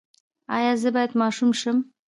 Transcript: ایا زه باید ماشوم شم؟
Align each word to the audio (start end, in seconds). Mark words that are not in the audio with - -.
ایا 0.57 0.73
زه 0.81 0.89
باید 0.95 1.11
ماشوم 1.21 1.51
شم؟ 1.59 1.77